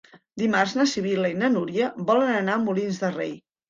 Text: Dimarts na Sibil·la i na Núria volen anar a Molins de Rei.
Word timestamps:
Dimarts 0.41 0.73
na 0.79 0.85
Sibil·la 0.93 1.31
i 1.35 1.37
na 1.43 1.53
Núria 1.59 1.93
volen 2.11 2.37
anar 2.43 2.61
a 2.61 2.67
Molins 2.67 3.03
de 3.07 3.17
Rei. 3.19 3.43